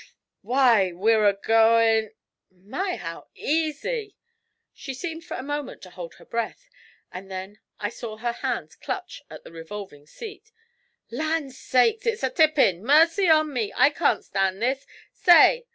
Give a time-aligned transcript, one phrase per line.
[0.41, 2.13] Why, we're a goin'!
[2.49, 4.15] My, how easy!'
[4.73, 6.67] She seemed for a moment to hold her breath,
[7.11, 10.51] and then I saw her hands clutch at the revolving seat.
[11.11, 12.83] 'Land sakes, it's tippin'!
[12.83, 14.87] Mercy on me, I can't stand this!
[15.13, 15.67] Say!'